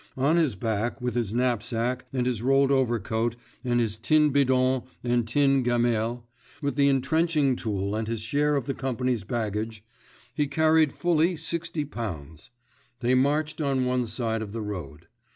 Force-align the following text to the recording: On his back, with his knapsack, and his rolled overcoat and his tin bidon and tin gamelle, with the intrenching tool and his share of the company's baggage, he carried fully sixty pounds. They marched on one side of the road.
On 0.17 0.35
his 0.35 0.55
back, 0.55 0.99
with 0.99 1.13
his 1.13 1.31
knapsack, 1.31 2.05
and 2.11 2.25
his 2.25 2.41
rolled 2.41 2.71
overcoat 2.71 3.35
and 3.63 3.79
his 3.79 3.97
tin 3.97 4.31
bidon 4.33 4.81
and 5.03 5.27
tin 5.27 5.61
gamelle, 5.61 6.23
with 6.59 6.75
the 6.75 6.87
intrenching 6.87 7.55
tool 7.55 7.93
and 7.95 8.07
his 8.07 8.21
share 8.21 8.55
of 8.55 8.65
the 8.65 8.73
company's 8.73 9.23
baggage, 9.23 9.83
he 10.33 10.47
carried 10.47 10.91
fully 10.91 11.35
sixty 11.35 11.85
pounds. 11.85 12.49
They 13.01 13.13
marched 13.13 13.61
on 13.61 13.85
one 13.85 14.07
side 14.07 14.41
of 14.41 14.53
the 14.53 14.63
road. 14.63 15.05